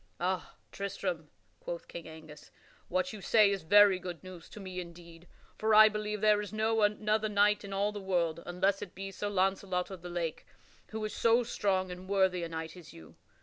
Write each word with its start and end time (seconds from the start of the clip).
"Ah, 0.19 0.55
Tristram," 0.71 1.29
quoth 1.59 1.87
King 1.87 2.07
Angus, 2.07 2.49
"what 2.87 3.13
you 3.13 3.21
say 3.21 3.51
is 3.51 3.61
very 3.61 3.99
good 3.99 4.23
news 4.23 4.49
to 4.49 4.59
me 4.59 4.79
indeed. 4.79 5.27
For 5.59 5.75
I 5.75 5.89
believe 5.89 6.21
there 6.21 6.41
is 6.41 6.51
no 6.51 6.79
other 6.79 7.29
knight 7.29 7.63
in 7.63 7.71
all 7.71 7.91
the 7.91 8.01
world 8.01 8.41
(unless 8.47 8.81
it 8.81 8.95
be 8.95 9.11
Sir 9.11 9.29
Launcelot 9.29 9.91
of 9.91 10.01
the 10.01 10.09
Lake) 10.09 10.47
who 10.87 11.05
is 11.05 11.13
so 11.15 11.43
strong 11.43 11.91
and 11.91 12.09
worthy 12.09 12.41
a 12.41 12.49
knight 12.49 12.75
as 12.75 12.93
you. 12.93 13.13